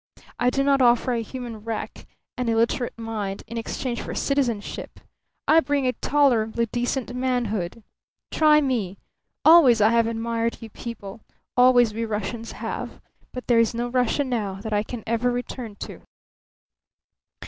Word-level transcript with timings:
I 0.39 0.49
do 0.49 0.63
not 0.63 0.81
offer 0.81 1.13
a 1.13 1.21
human 1.21 1.57
wreck, 1.57 2.07
an 2.35 2.49
illiterate 2.49 2.97
mind, 2.97 3.43
in 3.45 3.55
exchange 3.59 4.01
for 4.01 4.15
citizenship. 4.15 4.99
I 5.47 5.59
bring 5.59 5.85
a 5.85 5.93
tolerably 5.93 6.65
decent 6.65 7.13
manhood. 7.13 7.83
Try 8.31 8.61
me! 8.61 8.97
Always 9.45 9.79
I 9.79 9.91
have 9.91 10.07
admired 10.07 10.57
you 10.59 10.71
people. 10.71 11.21
Always 11.55 11.93
we 11.93 12.03
Russians 12.05 12.53
have. 12.53 12.99
But 13.31 13.45
there 13.45 13.59
is 13.59 13.75
no 13.75 13.89
Russia 13.89 14.23
now 14.23 14.55
that 14.61 14.73
I 14.73 14.81
can 14.81 15.03
ever 15.05 15.31
return 15.31 15.75
to!" 15.75 16.01